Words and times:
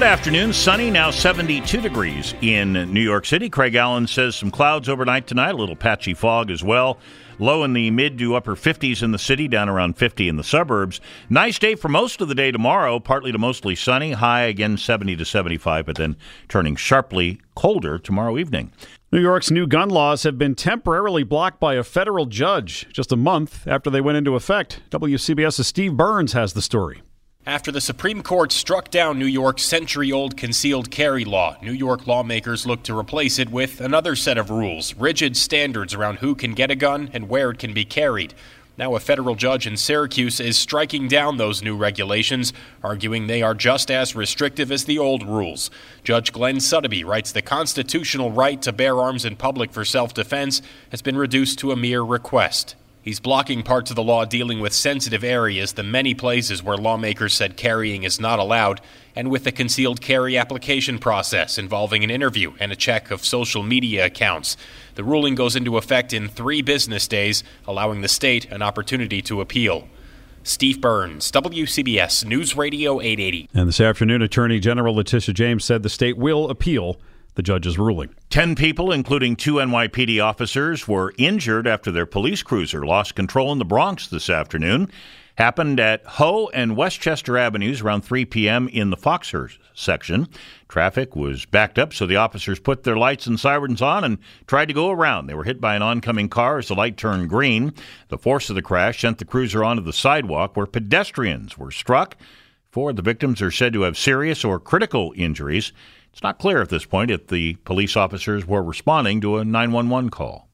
Good 0.00 0.06
afternoon. 0.06 0.54
Sunny, 0.54 0.90
now 0.90 1.10
72 1.10 1.78
degrees 1.78 2.32
in 2.40 2.72
New 2.72 3.02
York 3.02 3.26
City. 3.26 3.50
Craig 3.50 3.74
Allen 3.74 4.06
says 4.06 4.34
some 4.34 4.50
clouds 4.50 4.88
overnight 4.88 5.26
tonight, 5.26 5.50
a 5.50 5.58
little 5.58 5.76
patchy 5.76 6.14
fog 6.14 6.50
as 6.50 6.64
well. 6.64 6.96
Low 7.38 7.64
in 7.64 7.74
the 7.74 7.90
mid 7.90 8.16
to 8.16 8.34
upper 8.34 8.56
50s 8.56 9.02
in 9.02 9.12
the 9.12 9.18
city, 9.18 9.46
down 9.46 9.68
around 9.68 9.98
50 9.98 10.26
in 10.26 10.36
the 10.36 10.42
suburbs. 10.42 11.02
Nice 11.28 11.58
day 11.58 11.74
for 11.74 11.88
most 11.88 12.22
of 12.22 12.28
the 12.28 12.34
day 12.34 12.50
tomorrow, 12.50 12.98
partly 12.98 13.30
to 13.30 13.36
mostly 13.36 13.74
sunny. 13.74 14.12
High 14.12 14.44
again 14.44 14.78
70 14.78 15.16
to 15.16 15.24
75, 15.26 15.84
but 15.84 15.96
then 15.96 16.16
turning 16.48 16.76
sharply 16.76 17.38
colder 17.54 17.98
tomorrow 17.98 18.38
evening. 18.38 18.72
New 19.12 19.20
York's 19.20 19.50
new 19.50 19.66
gun 19.66 19.90
laws 19.90 20.22
have 20.22 20.38
been 20.38 20.54
temporarily 20.54 21.24
blocked 21.24 21.60
by 21.60 21.74
a 21.74 21.84
federal 21.84 22.24
judge 22.24 22.88
just 22.90 23.12
a 23.12 23.16
month 23.16 23.68
after 23.68 23.90
they 23.90 24.00
went 24.00 24.16
into 24.16 24.34
effect. 24.34 24.80
WCBS's 24.88 25.66
Steve 25.66 25.94
Burns 25.94 26.32
has 26.32 26.54
the 26.54 26.62
story. 26.62 27.02
After 27.50 27.72
the 27.72 27.80
Supreme 27.80 28.22
Court 28.22 28.52
struck 28.52 28.92
down 28.92 29.18
New 29.18 29.26
York's 29.26 29.64
century 29.64 30.12
old 30.12 30.36
concealed 30.36 30.92
carry 30.92 31.24
law, 31.24 31.56
New 31.60 31.72
York 31.72 32.06
lawmakers 32.06 32.64
look 32.64 32.84
to 32.84 32.96
replace 32.96 33.40
it 33.40 33.50
with 33.50 33.80
another 33.80 34.14
set 34.14 34.38
of 34.38 34.50
rules, 34.50 34.94
rigid 34.94 35.36
standards 35.36 35.92
around 35.92 36.18
who 36.20 36.36
can 36.36 36.54
get 36.54 36.70
a 36.70 36.76
gun 36.76 37.10
and 37.12 37.28
where 37.28 37.50
it 37.50 37.58
can 37.58 37.74
be 37.74 37.84
carried. 37.84 38.34
Now, 38.78 38.94
a 38.94 39.00
federal 39.00 39.34
judge 39.34 39.66
in 39.66 39.76
Syracuse 39.76 40.38
is 40.38 40.56
striking 40.56 41.08
down 41.08 41.38
those 41.38 41.60
new 41.60 41.76
regulations, 41.76 42.52
arguing 42.84 43.26
they 43.26 43.42
are 43.42 43.56
just 43.56 43.90
as 43.90 44.14
restrictive 44.14 44.70
as 44.70 44.84
the 44.84 45.00
old 45.00 45.26
rules. 45.26 45.72
Judge 46.04 46.30
Glenn 46.30 46.58
Suddaby 46.58 47.04
writes 47.04 47.32
the 47.32 47.42
constitutional 47.42 48.30
right 48.30 48.62
to 48.62 48.70
bear 48.70 49.00
arms 49.00 49.24
in 49.24 49.34
public 49.34 49.72
for 49.72 49.84
self 49.84 50.14
defense 50.14 50.62
has 50.92 51.02
been 51.02 51.16
reduced 51.16 51.58
to 51.58 51.72
a 51.72 51.76
mere 51.76 52.02
request. 52.02 52.76
He's 53.10 53.18
blocking 53.18 53.64
parts 53.64 53.90
of 53.90 53.96
the 53.96 54.04
law 54.04 54.24
dealing 54.24 54.60
with 54.60 54.72
sensitive 54.72 55.24
areas, 55.24 55.72
the 55.72 55.82
many 55.82 56.14
places 56.14 56.62
where 56.62 56.76
lawmakers 56.76 57.34
said 57.34 57.56
carrying 57.56 58.04
is 58.04 58.20
not 58.20 58.38
allowed, 58.38 58.80
and 59.16 59.32
with 59.32 59.42
the 59.42 59.50
concealed 59.50 60.00
carry 60.00 60.38
application 60.38 61.00
process 61.00 61.58
involving 61.58 62.04
an 62.04 62.10
interview 62.12 62.52
and 62.60 62.70
a 62.70 62.76
check 62.76 63.10
of 63.10 63.24
social 63.24 63.64
media 63.64 64.06
accounts. 64.06 64.56
The 64.94 65.02
ruling 65.02 65.34
goes 65.34 65.56
into 65.56 65.76
effect 65.76 66.12
in 66.12 66.28
three 66.28 66.62
business 66.62 67.08
days, 67.08 67.42
allowing 67.66 68.02
the 68.02 68.06
state 68.06 68.44
an 68.44 68.62
opportunity 68.62 69.20
to 69.22 69.40
appeal. 69.40 69.88
Steve 70.44 70.80
Burns, 70.80 71.32
WCBS 71.32 72.24
News 72.24 72.56
Radio 72.56 73.00
880. 73.00 73.48
And 73.52 73.66
this 73.66 73.80
afternoon, 73.80 74.22
Attorney 74.22 74.60
General 74.60 74.94
Letitia 74.94 75.34
James 75.34 75.64
said 75.64 75.82
the 75.82 75.88
state 75.88 76.16
will 76.16 76.48
appeal 76.48 77.00
the 77.34 77.42
judge's 77.42 77.78
ruling. 77.78 78.14
Ten 78.28 78.54
people, 78.54 78.92
including 78.92 79.36
two 79.36 79.54
NYPD 79.54 80.22
officers, 80.22 80.86
were 80.86 81.14
injured 81.18 81.66
after 81.66 81.90
their 81.90 82.06
police 82.06 82.42
cruiser 82.42 82.84
lost 82.84 83.14
control 83.14 83.52
in 83.52 83.58
the 83.58 83.64
Bronx 83.64 84.08
this 84.08 84.28
afternoon. 84.30 84.90
Happened 85.36 85.80
at 85.80 86.04
Hoe 86.04 86.50
and 86.52 86.76
Westchester 86.76 87.38
Avenues 87.38 87.80
around 87.80 88.02
3 88.02 88.26
p.m. 88.26 88.68
in 88.68 88.90
the 88.90 88.96
Foxhurst 88.96 89.58
section. 89.72 90.28
Traffic 90.68 91.16
was 91.16 91.46
backed 91.46 91.78
up, 91.78 91.94
so 91.94 92.04
the 92.04 92.16
officers 92.16 92.60
put 92.60 92.82
their 92.82 92.98
lights 92.98 93.26
and 93.26 93.40
sirens 93.40 93.80
on 93.80 94.04
and 94.04 94.18
tried 94.46 94.66
to 94.66 94.74
go 94.74 94.90
around. 94.90 95.26
They 95.26 95.34
were 95.34 95.44
hit 95.44 95.58
by 95.58 95.76
an 95.76 95.82
oncoming 95.82 96.28
car 96.28 96.58
as 96.58 96.68
the 96.68 96.74
light 96.74 96.98
turned 96.98 97.30
green. 97.30 97.72
The 98.08 98.18
force 98.18 98.50
of 98.50 98.56
the 98.56 98.60
crash 98.60 99.00
sent 99.00 99.16
the 99.16 99.24
cruiser 99.24 99.64
onto 99.64 99.82
the 99.82 99.94
sidewalk 99.94 100.56
where 100.58 100.66
pedestrians 100.66 101.56
were 101.56 101.70
struck. 101.70 102.16
Four 102.70 102.90
of 102.90 102.96
the 102.96 103.02
victims 103.02 103.40
are 103.40 103.50
said 103.50 103.72
to 103.72 103.82
have 103.82 103.96
serious 103.96 104.44
or 104.44 104.60
critical 104.60 105.14
injuries. 105.16 105.72
It's 106.12 106.22
not 106.22 106.38
clear 106.38 106.60
at 106.60 106.68
this 106.68 106.84
point 106.84 107.10
if 107.10 107.28
the 107.28 107.54
police 107.64 107.96
officers 107.96 108.46
were 108.46 108.62
responding 108.62 109.20
to 109.20 109.38
a 109.38 109.44
911 109.44 110.10
call. 110.10 110.48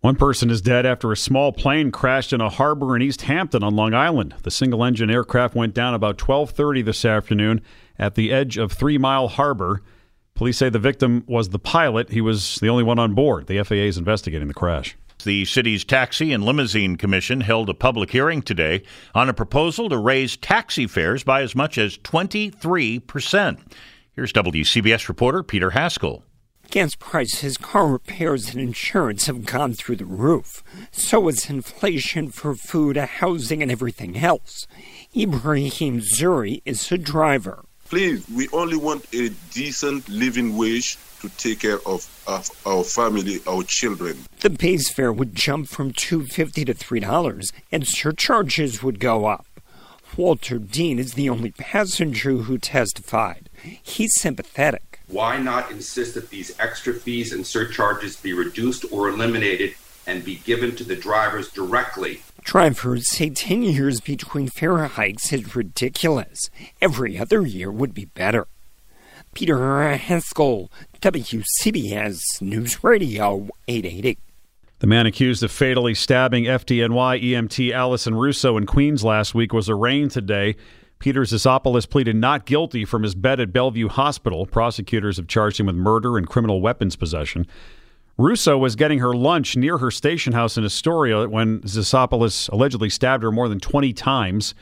One 0.00 0.16
person 0.16 0.50
is 0.50 0.60
dead 0.60 0.84
after 0.84 1.12
a 1.12 1.16
small 1.16 1.50
plane 1.50 1.90
crashed 1.90 2.34
in 2.34 2.42
a 2.42 2.50
harbor 2.50 2.94
in 2.94 3.00
East 3.00 3.22
Hampton 3.22 3.62
on 3.62 3.74
Long 3.74 3.94
Island. 3.94 4.34
The 4.42 4.50
single-engine 4.50 5.10
aircraft 5.10 5.54
went 5.54 5.72
down 5.72 5.94
about 5.94 6.18
12:30 6.18 6.82
this 6.82 7.06
afternoon 7.06 7.62
at 7.98 8.14
the 8.14 8.30
edge 8.30 8.58
of 8.58 8.72
3 8.72 8.98
Mile 8.98 9.28
Harbor. 9.28 9.82
Police 10.34 10.58
say 10.58 10.68
the 10.68 10.78
victim 10.78 11.24
was 11.26 11.48
the 11.48 11.58
pilot. 11.58 12.10
He 12.10 12.20
was 12.20 12.56
the 12.56 12.68
only 12.68 12.82
one 12.82 12.98
on 12.98 13.14
board. 13.14 13.46
The 13.46 13.58
FAA 13.62 13.86
is 13.86 13.96
investigating 13.96 14.48
the 14.48 14.52
crash. 14.52 14.94
The 15.24 15.46
city's 15.46 15.84
Taxi 15.84 16.32
and 16.34 16.44
Limousine 16.44 16.96
Commission 16.96 17.40
held 17.40 17.70
a 17.70 17.74
public 17.74 18.10
hearing 18.10 18.42
today 18.42 18.82
on 19.14 19.30
a 19.30 19.32
proposal 19.32 19.88
to 19.88 19.96
raise 19.96 20.36
taxi 20.36 20.86
fares 20.86 21.24
by 21.24 21.40
as 21.40 21.54
much 21.56 21.78
as 21.78 21.96
23 22.02 22.98
percent. 22.98 23.60
Here's 24.16 24.32
WCBS 24.32 25.08
reporter 25.08 25.42
Peter 25.42 25.70
Haskell. 25.70 26.22
Gas 26.70 26.94
prices, 26.94 27.56
car 27.56 27.88
repairs, 27.88 28.48
and 28.50 28.60
insurance 28.60 29.26
have 29.26 29.44
gone 29.44 29.72
through 29.72 29.96
the 29.96 30.04
roof. 30.04 30.62
So 30.92 31.26
has 31.26 31.50
inflation 31.50 32.30
for 32.30 32.54
food, 32.54 32.96
housing, 32.96 33.60
and 33.60 33.72
everything 33.72 34.16
else. 34.16 34.68
Ibrahim 35.16 36.00
Zuri 36.00 36.62
is 36.64 36.92
a 36.92 36.96
driver. 36.98 37.64
Please, 37.86 38.24
we 38.30 38.48
only 38.52 38.76
want 38.76 39.04
a 39.12 39.30
decent 39.50 40.08
living 40.08 40.56
wage 40.56 40.96
to 41.20 41.28
take 41.30 41.58
care 41.58 41.80
of, 41.84 42.06
of 42.28 42.48
our 42.64 42.84
family, 42.84 43.40
our 43.48 43.64
children. 43.64 44.16
The 44.42 44.50
base 44.50 44.92
fare 44.92 45.12
would 45.12 45.34
jump 45.34 45.66
from 45.66 45.92
$2.50 45.92 46.66
to 46.66 46.74
$3, 46.74 47.52
and 47.72 47.84
surcharges 47.84 48.80
would 48.80 49.00
go 49.00 49.26
up. 49.26 49.44
Walter 50.16 50.58
Dean 50.58 51.00
is 51.00 51.14
the 51.14 51.28
only 51.28 51.50
passenger 51.50 52.32
who 52.32 52.56
testified. 52.56 53.48
He's 53.82 54.12
sympathetic. 54.20 55.00
Why 55.08 55.38
not 55.38 55.72
insist 55.72 56.14
that 56.14 56.30
these 56.30 56.56
extra 56.60 56.94
fees 56.94 57.32
and 57.32 57.44
surcharges 57.44 58.16
be 58.16 58.32
reduced 58.32 58.84
or 58.92 59.08
eliminated 59.08 59.74
and 60.06 60.24
be 60.24 60.36
given 60.36 60.76
to 60.76 60.84
the 60.84 60.94
drivers 60.94 61.50
directly? 61.50 62.22
Drivers 62.42 63.10
say 63.10 63.30
10 63.30 63.62
years 63.64 64.00
between 64.00 64.48
fare 64.48 64.84
hikes 64.86 65.32
is 65.32 65.56
ridiculous. 65.56 66.48
Every 66.80 67.18
other 67.18 67.44
year 67.44 67.72
would 67.72 67.92
be 67.92 68.04
better. 68.04 68.46
Peter 69.34 69.96
Haskell, 69.96 70.70
WCBS 71.00 72.20
News 72.40 72.84
Radio 72.84 73.48
880. 73.66 74.18
The 74.84 74.88
man 74.88 75.06
accused 75.06 75.42
of 75.42 75.50
fatally 75.50 75.94
stabbing 75.94 76.44
FDNY 76.44 77.24
EMT 77.24 77.72
Alison 77.72 78.14
Russo 78.14 78.58
in 78.58 78.66
Queens 78.66 79.02
last 79.02 79.34
week 79.34 79.54
was 79.54 79.70
arraigned 79.70 80.10
today. 80.10 80.56
Peter 80.98 81.22
Zisopoulos 81.22 81.88
pleaded 81.88 82.16
not 82.16 82.44
guilty 82.44 82.84
from 82.84 83.02
his 83.02 83.14
bed 83.14 83.40
at 83.40 83.50
Bellevue 83.50 83.88
Hospital. 83.88 84.44
Prosecutors 84.44 85.16
have 85.16 85.26
charged 85.26 85.58
him 85.58 85.64
with 85.64 85.74
murder 85.74 86.18
and 86.18 86.28
criminal 86.28 86.60
weapons 86.60 86.96
possession. 86.96 87.46
Russo 88.18 88.58
was 88.58 88.76
getting 88.76 88.98
her 88.98 89.14
lunch 89.14 89.56
near 89.56 89.78
her 89.78 89.90
station 89.90 90.34
house 90.34 90.58
in 90.58 90.66
Astoria 90.66 91.30
when 91.30 91.62
Zisopoulos 91.62 92.50
allegedly 92.50 92.90
stabbed 92.90 93.22
her 93.22 93.32
more 93.32 93.48
than 93.48 93.60
20 93.60 93.94
times. 93.94 94.54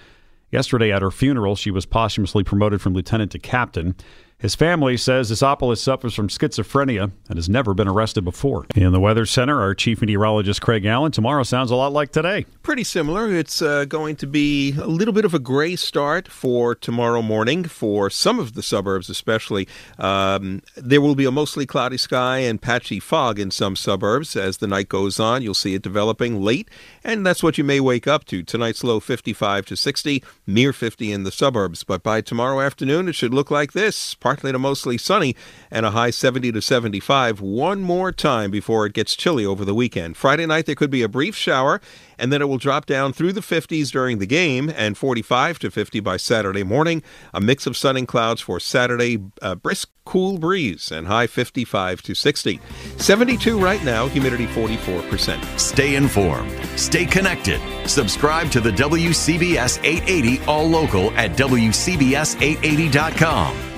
Yesterday 0.53 0.93
at 0.93 1.03
her 1.03 1.11
funeral, 1.11 1.57
she 1.57 1.73
was 1.73 1.85
posthumously 1.85 2.45
promoted 2.45 2.81
from 2.81 2.95
lieutenant 2.95 3.33
to 3.33 3.41
captain. 3.41 3.97
His 4.43 4.57
family 4.57 4.97
says 4.97 5.31
Zisopoulos 5.31 5.79
suffers 5.79 6.15
from 6.15 6.27
schizophrenia 6.27 7.13
and 7.29 7.39
has 7.39 7.49
never 7.49 7.75
been 7.75 7.87
arrested 7.87 8.25
before. 8.25 8.67
In 8.75 8.91
the 8.91 8.99
Weather 8.99 9.25
Center, 9.25 9.61
our 9.61 9.73
chief 9.73 10.01
meteorologist 10.01 10.61
Craig 10.61 10.85
Allen. 10.85 11.13
Tomorrow 11.13 11.45
sounds 11.45 11.71
a 11.71 11.77
lot 11.77 11.93
like 11.93 12.11
today. 12.11 12.45
Pretty 12.65 12.83
similar. 12.83 13.33
It's 13.33 13.63
uh, 13.63 13.85
going 13.85 14.17
to 14.17 14.27
be 14.27 14.73
a 14.73 14.89
little 14.89 15.15
bit 15.15 15.25
of 15.25 15.33
a 15.33 15.39
gray 15.39 15.77
start 15.77 16.27
for 16.27 16.75
tomorrow 16.75 17.23
morning 17.23 17.63
for 17.63 18.11
some 18.11 18.41
of 18.41 18.55
the 18.55 18.65
suburbs, 18.65 19.09
especially. 19.09 19.69
Um, 19.97 20.63
there 20.77 21.01
will 21.01 21.15
be 21.15 21.25
a 21.25 21.31
mostly 21.31 21.65
cloudy 21.65 21.97
sky 21.97 22.39
and 22.39 22.61
patchy 22.61 22.99
fog 22.99 23.39
in 23.39 23.53
some 23.53 23.77
suburbs 23.77 24.35
as 24.35 24.57
the 24.57 24.67
night 24.67 24.89
goes 24.89 25.21
on. 25.21 25.43
You'll 25.43 25.55
see 25.55 25.75
it 25.75 25.83
developing 25.83 26.43
late, 26.43 26.69
and 27.05 27.25
that's 27.25 27.45
what 27.45 27.59
you 27.59 27.63
may 27.65 27.79
wake 27.79 28.09
up 28.09 28.25
to. 28.25 28.43
Tonight's 28.43 28.83
low 28.83 28.99
55 28.99 29.67
to 29.67 29.77
60, 29.77 30.25
near 30.49 30.73
50 30.73 31.13
in 31.13 31.23
the 31.23 31.31
suburbs. 31.31 31.85
But 31.85 32.03
by 32.03 32.21
tomorrow 32.21 32.61
afternoon, 32.61 33.09
it 33.09 33.15
should 33.15 33.33
look 33.33 33.49
like 33.49 33.71
this 33.71 34.17
partly 34.33 34.51
to 34.51 34.59
mostly 34.59 34.97
sunny, 34.97 35.37
and 35.71 35.85
a 35.85 35.91
high 35.91 36.09
70 36.09 36.53
to 36.53 36.63
75 36.63 37.43
one 37.43 37.83
more 37.83 38.11
time 38.11 38.51
before 38.51 38.87
it 38.87 38.95
gets 38.95 39.15
chilly 39.15 39.45
over 39.45 39.63
the 39.63 39.75
weekend. 39.75 40.17
Friday 40.17 40.47
night, 40.47 40.65
there 40.65 40.75
could 40.75 40.91
be 40.91 41.03
a 41.03 41.09
brief 41.09 41.37
shower, 41.37 41.83
and 42.19 42.33
then 42.33 42.41
it 42.41 42.49
will 42.49 42.57
drop 42.57 42.87
down 42.87 43.13
through 43.13 43.35
the 43.35 43.43
50s 43.43 43.91
during 43.91 44.21
the 44.21 44.27
game 44.27 44.73
and 44.75 44.97
45 44.97 45.59
to 45.59 45.71
50 45.71 46.01
by 46.01 46.17
Saturday 46.17 46.63
morning. 46.63 47.03
A 47.35 47.43
mix 47.43 47.67
of 47.67 47.77
sun 47.77 47.99
and 47.99 48.09
clouds 48.09 48.41
for 48.41 48.59
Saturday, 48.59 49.19
uh, 49.43 49.55
brisk 49.55 49.91
cool 50.05 50.37
breeze 50.39 50.91
and 50.91 51.07
high 51.07 51.27
55 51.27 52.01
to 52.03 52.15
60. 52.15 52.59
72 52.97 53.59
right 53.59 53.85
now, 53.85 54.09
humidity 54.09 54.47
44%. 54.47 55.61
Stay 55.61 55.95
informed. 55.95 56.51
Stay 56.79 57.05
connected. 57.05 57.61
Subscribe 57.87 58.51
to 58.51 58.61
the 58.61 58.71
WCBS 58.71 59.79
880 59.85 60.43
All 60.47 60.67
Local 60.67 61.11
at 61.13 61.33
WCBS880.com 61.33 63.72